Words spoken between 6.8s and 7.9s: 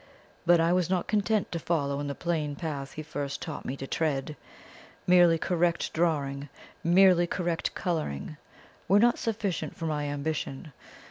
merely correct